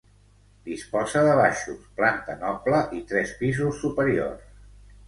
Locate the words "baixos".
1.41-1.85